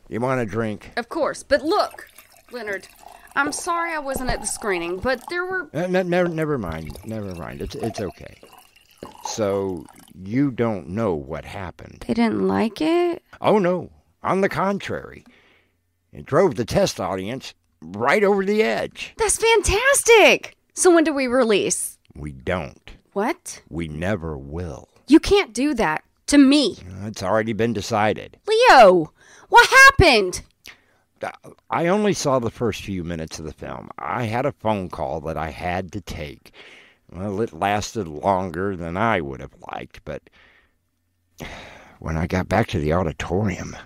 You 0.08 0.20
want 0.20 0.40
a 0.40 0.46
drink? 0.46 0.92
Of 0.96 1.10
course, 1.10 1.42
but 1.42 1.62
look, 1.62 2.08
Leonard, 2.50 2.88
I'm 3.36 3.52
sorry 3.52 3.92
I 3.92 3.98
wasn't 3.98 4.30
at 4.30 4.40
the 4.40 4.46
screening, 4.46 4.98
but 4.98 5.22
there 5.28 5.44
were. 5.44 5.70
Uh, 5.72 5.86
ne- 5.86 6.02
never, 6.02 6.28
never 6.28 6.58
mind. 6.58 6.98
Never 7.04 7.34
mind. 7.34 7.62
It's 7.62 7.74
it's 7.74 8.00
okay. 8.00 8.40
So 9.24 9.84
you 10.14 10.50
don't 10.50 10.88
know 10.88 11.14
what 11.14 11.44
happened? 11.44 12.04
They 12.06 12.14
didn't 12.14 12.46
like 12.48 12.80
it? 12.80 13.22
Oh 13.40 13.58
no. 13.58 13.90
On 14.22 14.40
the 14.40 14.48
contrary, 14.48 15.24
it 16.12 16.26
drove 16.26 16.56
the 16.56 16.64
test 16.64 16.98
audience 17.00 17.54
right 17.80 18.24
over 18.24 18.44
the 18.44 18.62
edge. 18.62 19.14
That's 19.16 19.36
fantastic! 19.38 20.56
So, 20.74 20.94
when 20.94 21.04
do 21.04 21.12
we 21.12 21.26
release? 21.26 21.98
We 22.14 22.32
don't. 22.32 22.90
What? 23.12 23.62
We 23.68 23.88
never 23.88 24.36
will. 24.36 24.88
You 25.06 25.20
can't 25.20 25.52
do 25.52 25.74
that 25.74 26.02
to 26.26 26.38
me. 26.38 26.76
It's 27.04 27.22
already 27.22 27.52
been 27.52 27.72
decided. 27.72 28.38
Leo, 28.46 29.12
what 29.48 29.68
happened? 29.68 30.42
I 31.70 31.86
only 31.86 32.12
saw 32.12 32.38
the 32.38 32.50
first 32.50 32.82
few 32.82 33.04
minutes 33.04 33.38
of 33.38 33.44
the 33.44 33.52
film. 33.52 33.90
I 33.98 34.24
had 34.24 34.46
a 34.46 34.52
phone 34.52 34.88
call 34.88 35.20
that 35.22 35.36
I 35.36 35.50
had 35.50 35.92
to 35.92 36.00
take. 36.00 36.52
Well, 37.10 37.40
it 37.40 37.52
lasted 37.52 38.06
longer 38.06 38.76
than 38.76 38.96
I 38.96 39.20
would 39.20 39.40
have 39.40 39.54
liked, 39.72 40.04
but 40.04 40.22
when 41.98 42.16
I 42.16 42.26
got 42.26 42.48
back 42.48 42.68
to 42.68 42.78
the 42.78 42.92
auditorium, 42.92 43.76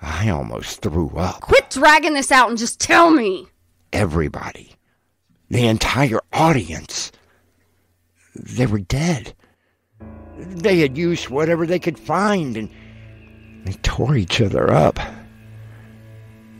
I 0.00 0.28
almost 0.28 0.82
threw 0.82 1.10
up. 1.16 1.40
Quit 1.40 1.70
dragging 1.70 2.14
this 2.14 2.30
out 2.30 2.48
and 2.48 2.58
just 2.58 2.80
tell 2.80 3.10
me. 3.10 3.48
Everybody, 3.92 4.72
the 5.48 5.66
entire 5.66 6.20
audience, 6.32 7.12
they 8.34 8.66
were 8.66 8.80
dead. 8.80 9.34
They 10.36 10.80
had 10.80 10.98
used 10.98 11.28
whatever 11.28 11.66
they 11.66 11.78
could 11.78 11.98
find 11.98 12.56
and 12.56 12.68
they 13.64 13.72
tore 13.82 14.16
each 14.16 14.40
other 14.40 14.72
up. 14.72 14.98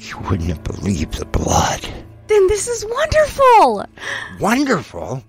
You 0.09 0.19
wouldn't 0.19 0.49
have 0.49 0.63
believed 0.63 1.15
the 1.15 1.25
blood. 1.25 1.81
Then 2.27 2.47
this 2.47 2.69
is 2.69 2.85
wonderful. 2.87 3.87
Wonderful. 4.41 5.25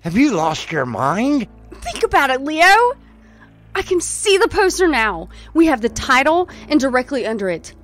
Have 0.00 0.16
you 0.16 0.32
lost 0.32 0.70
your 0.70 0.86
mind? 0.86 1.46
Think 1.74 2.04
about 2.04 2.30
it, 2.30 2.42
Leo. 2.42 2.92
I 3.74 3.82
can 3.82 4.00
see 4.00 4.36
the 4.38 4.48
poster 4.48 4.88
now. 4.88 5.28
We 5.54 5.66
have 5.66 5.80
the 5.80 5.88
title, 5.88 6.48
and 6.68 6.78
directly 6.80 7.26
under 7.26 7.48
it, 7.48 7.74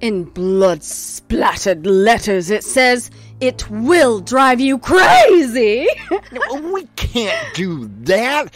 in 0.00 0.24
blood 0.24 0.82
splattered 0.82 1.86
letters, 1.86 2.50
it 2.50 2.64
says, 2.64 3.10
It 3.40 3.68
will 3.70 4.20
drive 4.20 4.60
you 4.60 4.78
crazy. 4.78 5.86
we 6.72 6.84
can't 6.96 7.54
do 7.54 7.90
that. 8.02 8.52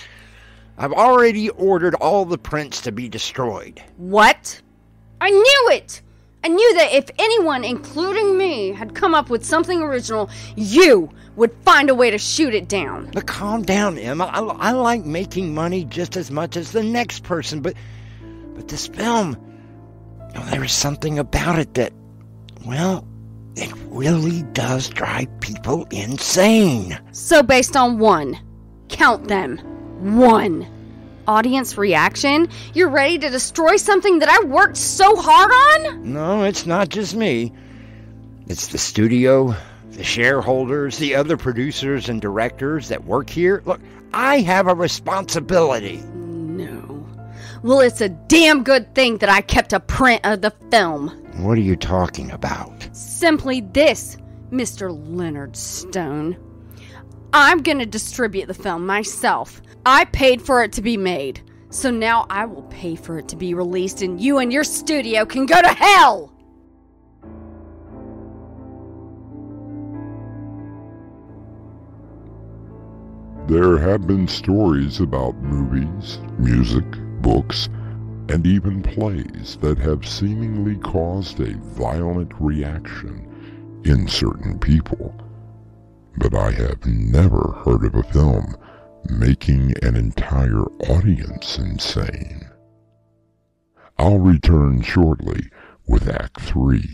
I've 0.78 0.92
already 0.92 1.50
ordered 1.50 1.94
all 1.96 2.24
the 2.24 2.38
prints 2.38 2.80
to 2.82 2.92
be 2.92 3.08
destroyed. 3.08 3.82
what? 3.96 4.60
I 5.20 5.30
knew 5.30 5.68
it! 5.72 6.00
I 6.42 6.48
knew 6.48 6.74
that 6.74 6.92
if 6.92 7.10
anyone, 7.18 7.64
including 7.64 8.38
me, 8.38 8.72
had 8.72 8.94
come 8.94 9.14
up 9.14 9.28
with 9.28 9.44
something 9.44 9.82
original, 9.82 10.30
you 10.56 11.10
would 11.36 11.52
find 11.64 11.90
a 11.90 11.94
way 11.94 12.10
to 12.10 12.18
shoot 12.18 12.54
it 12.54 12.68
down. 12.68 13.10
But 13.12 13.26
calm 13.26 13.62
down, 13.62 13.98
Emma. 13.98 14.24
I, 14.24 14.40
I 14.40 14.72
like 14.72 15.04
making 15.04 15.54
money 15.54 15.84
just 15.84 16.16
as 16.16 16.30
much 16.30 16.56
as 16.56 16.72
the 16.72 16.82
next 16.82 17.24
person, 17.24 17.60
but 17.60 17.74
but 18.60 18.68
this 18.68 18.88
film, 18.88 19.38
oh, 20.36 20.48
there 20.50 20.62
is 20.62 20.72
something 20.72 21.18
about 21.18 21.58
it 21.58 21.72
that, 21.74 21.94
well, 22.66 23.06
it 23.56 23.72
really 23.86 24.42
does 24.52 24.90
drive 24.90 25.28
people 25.40 25.86
insane. 25.90 27.00
So, 27.12 27.42
based 27.42 27.74
on 27.74 27.98
one, 27.98 28.38
count 28.90 29.28
them. 29.28 29.56
One. 30.18 30.66
Audience 31.26 31.76
reaction? 31.78 32.48
You're 32.74 32.90
ready 32.90 33.18
to 33.18 33.30
destroy 33.30 33.76
something 33.76 34.20
that 34.20 34.28
I 34.28 34.46
worked 34.46 34.76
so 34.76 35.16
hard 35.16 35.52
on? 35.52 36.12
No, 36.12 36.44
it's 36.44 36.66
not 36.66 36.88
just 36.88 37.14
me. 37.14 37.52
It's 38.46 38.68
the 38.68 38.78
studio, 38.78 39.54
the 39.92 40.04
shareholders, 40.04 40.98
the 40.98 41.14
other 41.14 41.36
producers 41.36 42.08
and 42.08 42.20
directors 42.20 42.88
that 42.88 43.04
work 43.04 43.30
here. 43.30 43.62
Look, 43.64 43.80
I 44.12 44.40
have 44.40 44.66
a 44.66 44.74
responsibility. 44.74 45.98
No. 45.98 47.06
Well, 47.62 47.80
it's 47.80 48.00
a 48.00 48.08
damn 48.08 48.64
good 48.64 48.94
thing 48.94 49.18
that 49.18 49.28
I 49.28 49.40
kept 49.40 49.72
a 49.72 49.80
print 49.80 50.22
of 50.24 50.40
the 50.40 50.50
film. 50.70 51.08
What 51.36 51.58
are 51.58 51.62
you 51.62 51.76
talking 51.76 52.30
about? 52.30 52.88
Simply 52.92 53.60
this, 53.60 54.16
Mr. 54.50 54.90
Leonard 55.16 55.56
Stone. 55.56 56.36
I'm 57.32 57.62
gonna 57.62 57.86
distribute 57.86 58.46
the 58.46 58.54
film 58.54 58.86
myself. 58.86 59.62
I 59.86 60.04
paid 60.06 60.42
for 60.42 60.64
it 60.64 60.72
to 60.72 60.82
be 60.82 60.96
made. 60.96 61.40
So 61.70 61.90
now 61.90 62.26
I 62.28 62.44
will 62.46 62.64
pay 62.64 62.96
for 62.96 63.18
it 63.18 63.28
to 63.28 63.36
be 63.36 63.54
released, 63.54 64.02
and 64.02 64.20
you 64.20 64.38
and 64.38 64.52
your 64.52 64.64
studio 64.64 65.24
can 65.24 65.46
go 65.46 65.62
to 65.62 65.68
hell! 65.68 66.32
There 73.46 73.78
have 73.78 74.06
been 74.06 74.26
stories 74.26 75.00
about 75.00 75.36
movies, 75.36 76.18
music, 76.38 76.84
books, 77.20 77.68
and 78.28 78.46
even 78.46 78.82
plays 78.82 79.56
that 79.60 79.78
have 79.78 80.06
seemingly 80.06 80.76
caused 80.76 81.40
a 81.40 81.56
violent 81.58 82.32
reaction 82.40 83.82
in 83.84 84.06
certain 84.06 84.58
people. 84.58 85.14
But 86.20 86.34
I 86.34 86.50
have 86.50 86.84
never 86.84 87.62
heard 87.64 87.82
of 87.82 87.94
a 87.94 88.02
film 88.02 88.54
making 89.08 89.72
an 89.82 89.96
entire 89.96 90.64
audience 90.90 91.56
insane. 91.56 92.46
I'll 93.98 94.18
return 94.18 94.82
shortly 94.82 95.48
with 95.86 96.06
Act 96.10 96.42
3. 96.42 96.84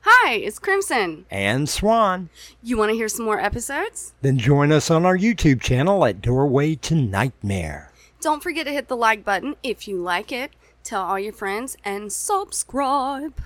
Hi, 0.00 0.32
it's 0.36 0.58
Crimson. 0.58 1.26
And 1.30 1.68
Swan. 1.68 2.30
You 2.62 2.78
want 2.78 2.88
to 2.88 2.96
hear 2.96 3.08
some 3.08 3.26
more 3.26 3.38
episodes? 3.38 4.14
Then 4.22 4.38
join 4.38 4.72
us 4.72 4.90
on 4.90 5.04
our 5.04 5.18
YouTube 5.18 5.60
channel 5.60 6.06
at 6.06 6.22
Doorway 6.22 6.76
to 6.76 6.94
Nightmare. 6.94 7.92
Don't 8.22 8.42
forget 8.42 8.64
to 8.64 8.72
hit 8.72 8.88
the 8.88 8.96
like 8.96 9.22
button 9.22 9.54
if 9.62 9.86
you 9.86 9.98
like 9.98 10.32
it. 10.32 10.50
Tell 10.82 11.02
all 11.02 11.18
your 11.18 11.34
friends 11.34 11.76
and 11.84 12.10
subscribe. 12.10 13.38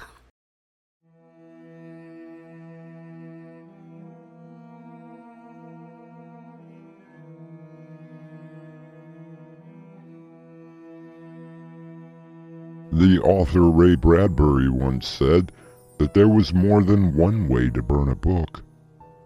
The 12.97 13.21
author 13.21 13.69
Ray 13.71 13.95
Bradbury 13.95 14.71
once 14.71 15.07
said 15.07 15.53
that 15.99 16.15
there 16.15 16.29
was 16.29 16.55
more 16.55 16.83
than 16.83 17.15
one 17.15 17.47
way 17.47 17.69
to 17.69 17.83
burn 17.83 18.09
a 18.09 18.15
book, 18.17 18.63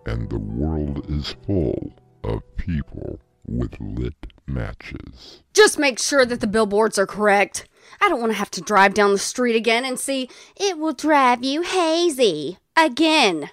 and 0.04 0.28
the 0.28 0.40
world 0.40 1.08
is 1.08 1.36
full 1.46 1.94
of 2.24 2.42
people 2.56 3.20
with 3.46 3.80
lit 3.80 4.26
matches. 4.48 5.44
Just 5.54 5.78
make 5.78 6.00
sure 6.00 6.26
that 6.26 6.40
the 6.40 6.48
billboards 6.48 6.98
are 6.98 7.06
correct. 7.06 7.68
I 8.00 8.08
don't 8.08 8.18
want 8.18 8.32
to 8.32 8.38
have 8.38 8.50
to 8.52 8.60
drive 8.60 8.92
down 8.92 9.12
the 9.12 9.18
street 9.18 9.54
again 9.54 9.84
and 9.84 10.00
see 10.00 10.28
it 10.56 10.76
will 10.76 10.92
drive 10.92 11.44
you 11.44 11.62
hazy 11.62 12.58
again. 12.76 13.50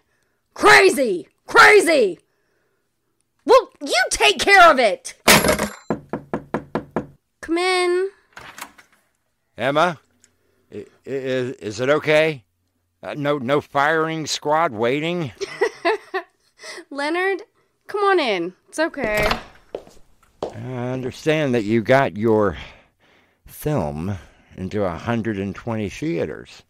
Crazy! 0.55 1.27
Crazy! 1.45 2.17
Well, 3.45 3.69
you 3.81 4.03
take 4.09 4.39
care 4.39 4.67
of 4.71 4.79
it! 4.79 5.13
Come 7.41 7.59
in. 7.59 8.09
Emma, 9.57 9.79
i- 9.79 9.95
i- 9.95 10.06
is, 10.71 10.85
is 11.05 11.79
it 11.79 11.89
okay? 11.89 12.43
Uh, 13.01 13.13
no, 13.15 13.37
no 13.37 13.61
firing 13.61 14.25
squad 14.25 14.71
waiting. 14.71 15.31
Leonard, 16.89 17.43
come 17.87 18.01
on 18.01 18.19
in. 18.19 18.53
It's 18.67 18.79
okay. 18.79 19.29
I 20.43 20.89
understand 20.89 21.53
that 21.53 21.63
you 21.63 21.81
got 21.81 22.17
your 22.17 22.57
film 23.45 24.17
into 24.55 24.81
120 24.81 25.89
theaters. 25.89 26.63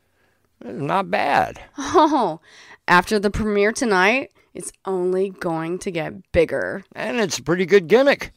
Not 0.64 1.10
bad. 1.10 1.62
Oh, 1.78 2.42
after 2.88 3.20
the 3.20 3.30
premiere 3.30 3.72
tonight, 3.72 4.32
it's 4.54 4.72
only 4.86 5.30
going 5.30 5.80
to 5.80 5.92
get 5.92 6.32
bigger. 6.32 6.84
And 6.96 7.20
it's 7.20 7.38
a 7.38 7.44
pretty 7.44 7.66
good 7.66 7.88
gimmick. 7.88 8.32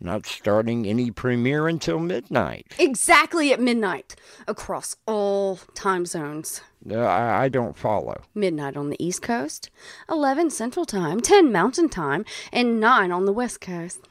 Not 0.00 0.26
starting 0.26 0.86
any 0.86 1.10
premiere 1.10 1.66
until 1.66 1.98
midnight. 1.98 2.72
Exactly 2.78 3.52
at 3.52 3.60
midnight 3.60 4.14
across 4.46 4.96
all 5.06 5.56
time 5.74 6.06
zones. 6.06 6.60
Uh, 6.88 6.98
I, 6.98 7.44
I 7.44 7.48
don't 7.48 7.76
follow. 7.76 8.22
Midnight 8.32 8.76
on 8.76 8.90
the 8.90 9.04
East 9.04 9.22
Coast, 9.22 9.70
11 10.08 10.50
Central 10.50 10.84
Time, 10.84 11.20
10 11.20 11.50
Mountain 11.50 11.88
Time, 11.88 12.24
and 12.52 12.78
9 12.78 13.10
on 13.10 13.24
the 13.24 13.32
West 13.32 13.60
Coast. 13.60 14.06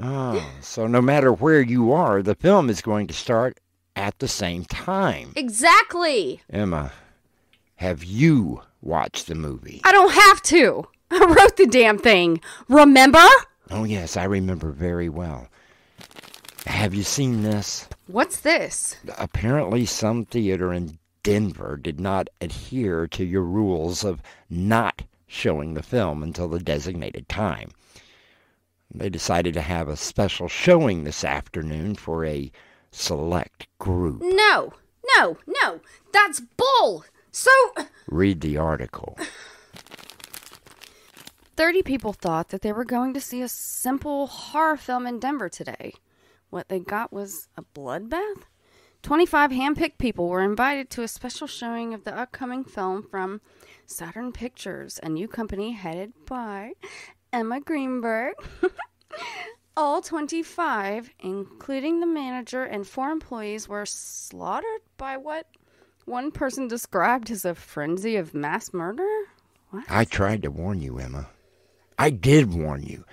Oh, 0.00 0.52
so 0.60 0.86
no 0.86 1.02
matter 1.02 1.32
where 1.32 1.60
you 1.60 1.92
are, 1.92 2.22
the 2.22 2.36
film 2.36 2.70
is 2.70 2.80
going 2.80 3.08
to 3.08 3.14
start 3.14 3.58
at 3.96 4.16
the 4.20 4.28
same 4.28 4.64
time. 4.64 5.32
Exactly! 5.34 6.42
Emma, 6.48 6.92
have 7.76 8.04
you 8.04 8.62
watched 8.80 9.26
the 9.26 9.34
movie? 9.34 9.80
I 9.82 9.90
don't 9.90 10.12
have 10.12 10.40
to. 10.42 10.86
I 11.10 11.18
wrote 11.24 11.56
the 11.56 11.66
damn 11.66 11.98
thing. 11.98 12.40
Remember? 12.68 13.26
Oh, 13.70 13.84
yes, 13.84 14.16
I 14.16 14.24
remember 14.24 14.70
very 14.70 15.08
well. 15.08 15.48
Have 16.66 16.94
you 16.94 17.02
seen 17.02 17.42
this? 17.42 17.86
What's 18.06 18.40
this? 18.40 18.96
Apparently, 19.18 19.84
some 19.84 20.24
theater 20.24 20.72
in 20.72 20.98
Denver 21.22 21.76
did 21.76 22.00
not 22.00 22.28
adhere 22.40 23.06
to 23.08 23.24
your 23.24 23.42
rules 23.42 24.04
of 24.04 24.22
not 24.48 25.02
showing 25.26 25.74
the 25.74 25.82
film 25.82 26.22
until 26.22 26.48
the 26.48 26.58
designated 26.58 27.28
time. 27.28 27.70
They 28.94 29.10
decided 29.10 29.52
to 29.54 29.60
have 29.60 29.88
a 29.88 29.96
special 29.96 30.48
showing 30.48 31.04
this 31.04 31.22
afternoon 31.22 31.94
for 31.96 32.24
a 32.24 32.50
select 32.90 33.66
group. 33.78 34.22
No, 34.22 34.72
no, 35.16 35.36
no. 35.46 35.80
That's 36.12 36.40
bull. 36.40 37.04
So. 37.30 37.50
Read 38.06 38.40
the 38.40 38.56
article. 38.56 39.18
30 41.58 41.82
people 41.82 42.12
thought 42.12 42.50
that 42.50 42.62
they 42.62 42.72
were 42.72 42.84
going 42.84 43.12
to 43.12 43.20
see 43.20 43.42
a 43.42 43.48
simple 43.48 44.28
horror 44.28 44.76
film 44.76 45.08
in 45.08 45.18
Denver 45.18 45.48
today. 45.48 45.92
What 46.50 46.68
they 46.68 46.78
got 46.78 47.12
was 47.12 47.48
a 47.56 47.64
bloodbath? 47.74 48.44
25 49.02 49.50
handpicked 49.50 49.98
people 49.98 50.28
were 50.28 50.40
invited 50.40 50.88
to 50.90 51.02
a 51.02 51.08
special 51.08 51.48
showing 51.48 51.92
of 51.92 52.04
the 52.04 52.16
upcoming 52.16 52.62
film 52.62 53.02
from 53.02 53.40
Saturn 53.86 54.30
Pictures, 54.30 55.00
a 55.02 55.08
new 55.08 55.26
company 55.26 55.72
headed 55.72 56.12
by 56.26 56.74
Emma 57.32 57.58
Greenberg. 57.58 58.34
All 59.76 60.00
25, 60.00 61.10
including 61.18 61.98
the 61.98 62.06
manager 62.06 62.62
and 62.62 62.86
four 62.86 63.10
employees, 63.10 63.68
were 63.68 63.84
slaughtered 63.84 64.82
by 64.96 65.16
what 65.16 65.48
one 66.04 66.30
person 66.30 66.68
described 66.68 67.32
as 67.32 67.44
a 67.44 67.56
frenzy 67.56 68.14
of 68.14 68.32
mass 68.32 68.72
murder? 68.72 69.08
What? 69.70 69.86
I 69.88 70.04
tried 70.04 70.42
to 70.42 70.52
warn 70.52 70.80
you, 70.80 71.00
Emma. 71.00 71.26
I 71.98 72.10
did 72.10 72.54
warn 72.54 72.84
you. 72.84 73.04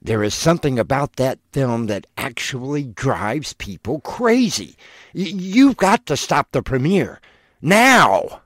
There 0.00 0.22
is 0.22 0.34
something 0.34 0.78
about 0.78 1.16
that 1.16 1.38
film 1.52 1.86
that 1.86 2.06
actually 2.16 2.84
drives 2.84 3.52
people 3.54 4.00
crazy. 4.00 4.76
Y- 5.14 5.22
you've 5.34 5.76
got 5.76 6.06
to 6.06 6.16
stop 6.16 6.52
the 6.52 6.62
premiere. 6.62 7.20
Now! 7.60 8.42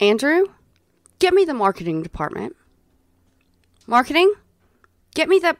Andrew, 0.00 0.46
get 1.18 1.34
me 1.34 1.44
the 1.44 1.54
marketing 1.54 2.02
department. 2.02 2.56
Marketing? 3.86 4.32
Get 5.14 5.28
me 5.28 5.38
the. 5.38 5.56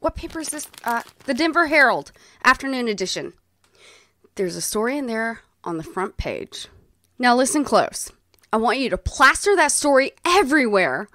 What 0.00 0.16
paper 0.16 0.40
is 0.40 0.48
this? 0.48 0.66
Uh, 0.84 1.02
the 1.26 1.34
Denver 1.34 1.66
Herald, 1.66 2.12
afternoon 2.44 2.88
edition. 2.88 3.34
There's 4.34 4.56
a 4.56 4.60
story 4.60 4.98
in 4.98 5.06
there 5.06 5.40
on 5.62 5.76
the 5.76 5.82
front 5.84 6.16
page. 6.16 6.66
Now 7.18 7.36
listen 7.36 7.64
close. 7.64 8.10
I 8.54 8.56
want 8.56 8.78
you 8.78 8.88
to 8.90 8.96
plaster 8.96 9.56
that 9.56 9.72
story 9.72 10.12
everywhere. 10.24 11.08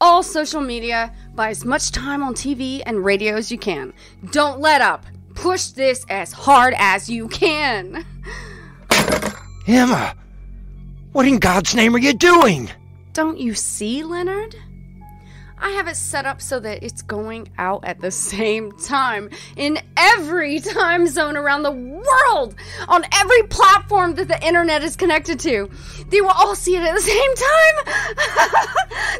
All 0.00 0.22
social 0.22 0.62
media, 0.62 1.14
buy 1.34 1.50
as 1.50 1.62
much 1.62 1.92
time 1.92 2.22
on 2.22 2.32
TV 2.32 2.82
and 2.86 3.04
radio 3.04 3.34
as 3.34 3.52
you 3.52 3.58
can. 3.58 3.92
Don't 4.30 4.60
let 4.60 4.80
up. 4.80 5.04
Push 5.34 5.72
this 5.72 6.06
as 6.08 6.32
hard 6.32 6.72
as 6.78 7.10
you 7.10 7.28
can. 7.28 8.06
Emma! 9.66 10.14
What 11.12 11.26
in 11.26 11.38
God's 11.38 11.74
name 11.74 11.94
are 11.94 11.98
you 11.98 12.14
doing? 12.14 12.70
Don't 13.12 13.36
you 13.36 13.52
see, 13.52 14.02
Leonard? 14.02 14.56
I 15.58 15.70
have 15.70 15.88
it 15.88 15.96
set 15.96 16.26
up 16.26 16.42
so 16.42 16.60
that 16.60 16.82
it's 16.82 17.02
going 17.02 17.48
out 17.58 17.84
at 17.84 18.00
the 18.00 18.10
same 18.10 18.72
time 18.78 19.30
in 19.56 19.78
every 19.96 20.60
time 20.60 21.06
zone 21.06 21.36
around 21.36 21.62
the 21.62 21.72
world, 21.72 22.54
on 22.88 23.04
every 23.12 23.42
platform 23.44 24.14
that 24.16 24.28
the 24.28 24.42
internet 24.46 24.82
is 24.82 24.96
connected 24.96 25.40
to. 25.40 25.70
They 26.08 26.20
will 26.20 26.30
all 26.30 26.54
see 26.54 26.76
it 26.76 26.82
at 26.82 26.94
the 26.94 27.00
same 27.00 27.34
time. 27.34 27.84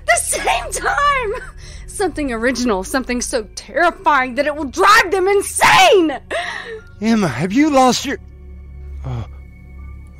the 0.06 0.16
same 0.16 0.72
time. 0.72 1.52
Something 1.86 2.32
original, 2.32 2.84
something 2.84 3.22
so 3.22 3.44
terrifying 3.54 4.34
that 4.34 4.46
it 4.46 4.54
will 4.54 4.64
drive 4.66 5.10
them 5.10 5.28
insane! 5.28 6.20
Emma, 7.00 7.28
have 7.28 7.52
you 7.52 7.70
lost 7.70 8.04
your. 8.04 8.18
Oh, 9.06 9.26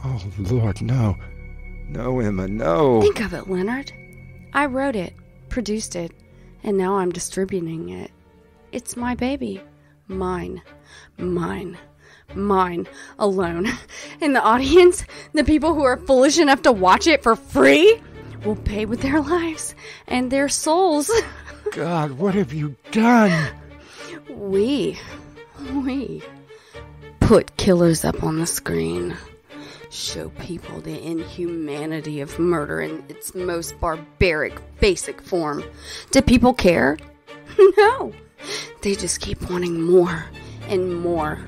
oh, 0.05 0.23
Lord, 0.39 0.81
no. 0.81 1.17
No, 1.89 2.21
Emma, 2.21 2.49
no. 2.49 3.03
Think 3.03 3.21
of 3.21 3.35
it, 3.35 3.49
Leonard. 3.49 3.93
I 4.53 4.67
wrote 4.67 4.97
it, 4.97 5.15
produced 5.57 5.97
it, 5.97 6.13
and 6.63 6.77
now 6.77 6.99
I'm 6.99 7.11
distributing 7.11 7.89
it. 7.89 8.11
It's 8.73 8.95
my 8.95 9.15
baby. 9.15 9.63
Mine. 10.07 10.61
Mine. 11.17 11.79
Mine. 12.35 12.87
Alone. 13.19 13.67
And 14.21 14.37
the 14.37 14.43
audience, 14.43 15.03
the 15.33 15.45
people 15.45 15.73
who 15.73 15.83
are 15.83 15.97
foolish 15.97 16.39
enough 16.39 16.61
to 16.63 16.73
watch 16.73 17.07
it 17.07 17.23
for 17.23 17.37
free, 17.37 17.99
will 18.45 18.57
pay 18.57 18.85
with 18.85 19.01
their 19.01 19.23
lives 19.23 19.75
and 20.07 20.31
their 20.31 20.51
souls. 20.51 21.11
God, 21.73 22.13
what 22.13 22.35
have 22.35 22.53
you 22.53 22.77
done? 22.91 23.33
We. 24.29 24.99
We. 25.73 26.23
Put 27.21 27.57
killers 27.57 28.05
up 28.05 28.23
on 28.23 28.41
the 28.41 28.47
screen. 28.47 29.17
Show 29.97 30.29
people 30.29 30.83
the 30.83 31.03
inhumanity 31.03 32.21
of 32.21 32.39
murder 32.39 32.83
in 32.83 33.03
its 33.09 33.35
most 33.35 33.81
barbaric, 33.81 34.61
basic 34.79 35.23
form. 35.23 35.65
Do 36.11 36.21
people 36.21 36.53
care? 36.53 36.99
No. 37.79 38.13
They 38.83 38.95
just 38.95 39.23
keep 39.23 39.51
wanting 39.51 39.81
more 39.81 40.27
and 40.69 41.01
more. 41.01 41.39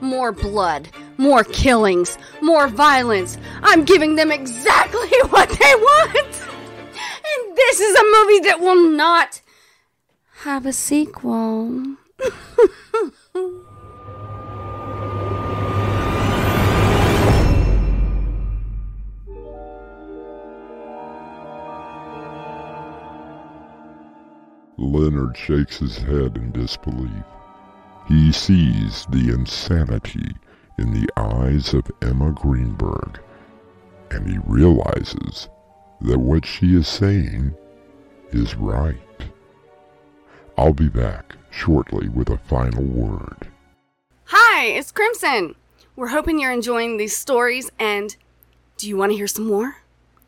More 0.00 0.30
blood, 0.30 0.88
more 1.16 1.42
killings, 1.42 2.16
more 2.40 2.68
violence. 2.68 3.38
I'm 3.62 3.84
giving 3.84 4.14
them 4.14 4.30
exactly 4.30 5.08
what 5.30 5.48
they 5.48 5.74
want. 5.74 6.42
And 6.86 7.56
this 7.56 7.80
is 7.80 7.98
a 7.98 8.04
movie 8.04 8.48
that 8.48 8.60
will 8.60 8.88
not 8.88 9.40
have 10.42 10.64
a 10.64 10.72
sequel. 10.72 11.96
Leonard 24.78 25.36
shakes 25.36 25.78
his 25.78 25.96
head 25.98 26.36
in 26.36 26.52
disbelief. 26.52 27.24
He 28.08 28.30
sees 28.30 29.06
the 29.10 29.30
insanity 29.32 30.36
in 30.78 30.92
the 30.92 31.08
eyes 31.16 31.72
of 31.72 31.90
Emma 32.02 32.32
Greenberg, 32.32 33.18
and 34.10 34.28
he 34.28 34.38
realizes 34.46 35.48
that 36.02 36.18
what 36.18 36.44
she 36.44 36.76
is 36.76 36.86
saying 36.86 37.54
is 38.32 38.54
right. 38.56 38.96
I'll 40.58 40.74
be 40.74 40.88
back 40.88 41.36
shortly 41.50 42.08
with 42.08 42.28
a 42.28 42.38
final 42.38 42.84
word. 42.84 43.48
Hi, 44.24 44.66
it's 44.66 44.92
Crimson. 44.92 45.54
We're 45.96 46.08
hoping 46.08 46.38
you're 46.38 46.52
enjoying 46.52 46.98
these 46.98 47.16
stories, 47.16 47.70
and 47.78 48.14
do 48.76 48.88
you 48.88 48.98
want 48.98 49.12
to 49.12 49.16
hear 49.16 49.26
some 49.26 49.46
more? 49.46 49.78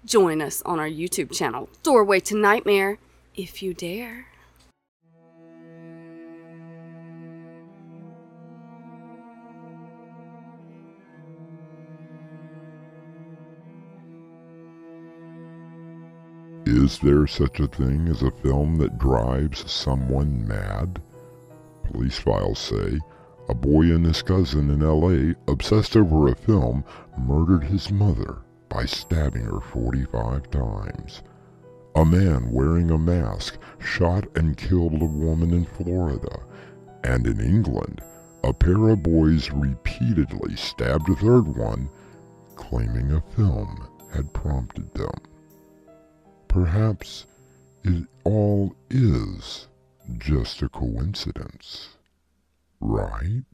Join 0.07 0.41
us 0.41 0.63
on 0.63 0.81
our 0.81 0.89
YouTube 0.89 1.33
channel, 1.33 1.69
Doorway 1.83 2.21
to 2.21 2.35
Nightmare, 2.35 2.99
if 3.35 3.63
you 3.63 3.75
dare. 3.75 4.28
Is 16.89 16.99
there 17.01 17.27
such 17.27 17.61
a 17.61 17.67
thing 17.67 18.09
as 18.09 18.23
a 18.23 18.31
film 18.31 18.77
that 18.77 18.97
drives 18.97 19.71
someone 19.71 20.49
mad? 20.49 21.03
Police 21.85 22.19
files 22.19 22.59
say 22.59 22.99
a 23.47 23.55
boy 23.55 23.93
and 23.95 24.07
his 24.07 24.23
cousin 24.23 24.71
in 24.71 24.81
LA, 24.81 25.35
obsessed 25.53 25.99
over 25.99 26.29
a 26.29 26.35
film, 26.35 26.83
murdered 27.19 27.65
his 27.65 27.91
mother 27.91 28.39
by 28.71 28.87
stabbing 28.87 29.43
her 29.43 29.61
45 29.61 30.51
times. 30.51 31.23
A 31.95 32.07
man 32.07 32.51
wearing 32.51 32.91
a 32.91 32.97
mask 32.97 33.59
shot 33.79 34.25
and 34.35 34.57
killed 34.57 35.03
a 35.03 35.05
woman 35.05 35.53
in 35.53 35.67
Florida. 35.67 36.41
And 37.05 37.27
in 37.27 37.39
England, 37.39 38.01
a 38.43 38.55
pair 38.55 38.89
of 38.89 39.03
boys 39.03 39.51
repeatedly 39.51 40.57
stabbed 40.57 41.11
a 41.11 41.17
third 41.17 41.49
one, 41.55 41.91
claiming 42.57 43.13
a 43.13 43.21
film 43.37 43.87
had 44.11 44.33
prompted 44.33 44.95
them. 44.95 45.28
Perhaps 46.49 47.27
it 47.85 48.07
all 48.25 48.75
is 48.91 49.69
just 50.17 50.63
a 50.63 50.69
coincidence, 50.69 51.91
right? 52.81 53.45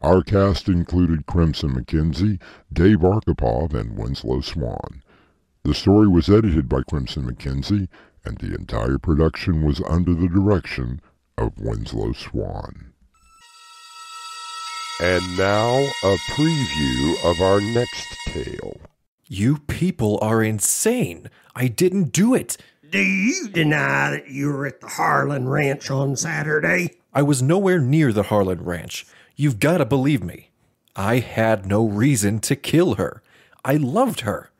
Our 0.00 0.22
cast 0.22 0.68
included 0.68 1.26
Crimson 1.26 1.76
McKenzie, 1.76 2.40
Dave 2.72 2.98
Arkipov, 2.98 3.72
and 3.72 3.96
Winslow 3.96 4.40
Swan. 4.40 5.02
The 5.62 5.74
story 5.74 6.08
was 6.08 6.28
edited 6.28 6.68
by 6.68 6.82
Crimson 6.82 7.24
McKenzie, 7.24 7.88
and 8.24 8.36
the 8.38 8.54
entire 8.54 8.98
production 8.98 9.62
was 9.62 9.80
under 9.88 10.14
the 10.14 10.28
direction 10.28 11.00
of 11.38 11.58
Winslow 11.60 12.12
Swan. 12.12 12.92
And 15.00 15.38
now, 15.38 15.78
a 15.78 16.16
preview 16.32 17.30
of 17.30 17.40
our 17.40 17.60
next 17.60 18.06
tale. 18.26 18.80
You 19.34 19.60
people 19.60 20.18
are 20.20 20.42
insane. 20.42 21.30
I 21.56 21.66
didn't 21.66 22.12
do 22.12 22.34
it. 22.34 22.58
Do 22.90 22.98
you 22.98 23.48
deny 23.48 24.10
that 24.10 24.28
you 24.28 24.48
were 24.48 24.66
at 24.66 24.82
the 24.82 24.88
Harlan 24.88 25.48
Ranch 25.48 25.90
on 25.90 26.16
Saturday? 26.16 26.98
I 27.14 27.22
was 27.22 27.40
nowhere 27.40 27.80
near 27.80 28.12
the 28.12 28.24
Harlan 28.24 28.62
Ranch. 28.62 29.06
You've 29.34 29.58
got 29.58 29.78
to 29.78 29.86
believe 29.86 30.22
me. 30.22 30.50
I 30.94 31.20
had 31.20 31.64
no 31.64 31.86
reason 31.88 32.40
to 32.40 32.54
kill 32.54 32.96
her. 32.96 33.22
I 33.64 33.76
loved 33.76 34.20
her. 34.20 34.50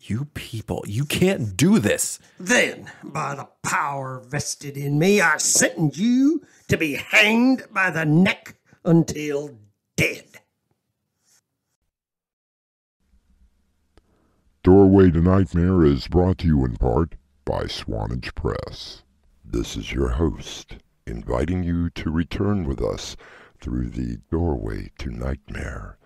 You 0.00 0.24
people, 0.32 0.86
you 0.88 1.04
can't 1.04 1.54
do 1.54 1.78
this. 1.78 2.18
Then, 2.40 2.90
by 3.04 3.34
the 3.34 3.48
power 3.62 4.22
vested 4.26 4.78
in 4.78 4.98
me, 4.98 5.20
I 5.20 5.36
sentence 5.36 5.98
you 5.98 6.46
to 6.68 6.78
be 6.78 6.94
hanged 6.94 7.64
by 7.70 7.90
the 7.90 8.06
neck 8.06 8.54
until 8.86 9.58
dead. 9.96 10.27
Doorway 14.68 15.10
to 15.12 15.22
Nightmare 15.22 15.82
is 15.82 16.08
brought 16.08 16.36
to 16.40 16.46
you 16.46 16.62
in 16.62 16.76
part 16.76 17.14
by 17.46 17.66
Swanage 17.66 18.34
Press. 18.34 19.02
This 19.42 19.78
is 19.78 19.94
your 19.94 20.10
host, 20.10 20.76
inviting 21.06 21.62
you 21.62 21.88
to 21.88 22.10
return 22.10 22.66
with 22.66 22.82
us 22.82 23.16
through 23.62 23.88
the 23.88 24.18
Doorway 24.30 24.90
to 24.98 25.10
Nightmare 25.10 25.96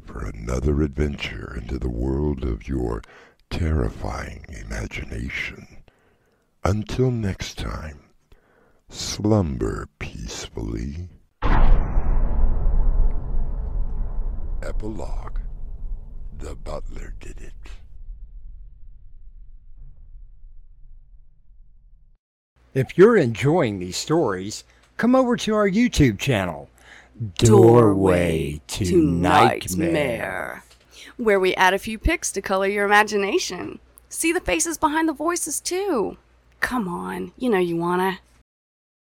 for 0.00 0.24
another 0.24 0.82
adventure 0.82 1.56
into 1.56 1.78
the 1.78 1.88
world 1.88 2.42
of 2.42 2.66
your 2.66 3.02
terrifying 3.50 4.44
imagination. 4.48 5.84
Until 6.64 7.12
next 7.12 7.56
time, 7.56 8.00
slumber 8.88 9.86
peacefully. 10.00 11.08
Epilogue 14.60 15.38
The 16.36 16.56
butler 16.56 17.14
did 17.20 17.40
it. 17.40 17.54
If 22.78 22.96
you're 22.96 23.16
enjoying 23.16 23.80
these 23.80 23.96
stories, 23.96 24.62
come 24.98 25.16
over 25.16 25.36
to 25.38 25.52
our 25.52 25.68
YouTube 25.68 26.16
channel, 26.16 26.70
Doorway 27.34 28.60
to 28.68 29.02
Nightmare 29.02 30.62
Where 31.16 31.40
we 31.40 31.56
add 31.56 31.74
a 31.74 31.78
few 31.80 31.98
pics 31.98 32.30
to 32.30 32.40
color 32.40 32.68
your 32.68 32.84
imagination. 32.84 33.80
See 34.08 34.32
the 34.32 34.38
faces 34.38 34.78
behind 34.78 35.08
the 35.08 35.12
voices, 35.12 35.58
too. 35.58 36.18
Come 36.60 36.86
on, 36.86 37.32
you 37.36 37.50
know 37.50 37.58
you 37.58 37.74
wanna. 37.76 38.20